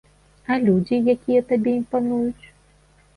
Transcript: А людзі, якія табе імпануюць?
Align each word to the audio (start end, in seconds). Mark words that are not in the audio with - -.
А 0.53 0.55
людзі, 0.67 0.97
якія 1.13 1.41
табе 1.51 1.71
імпануюць? 1.81 2.45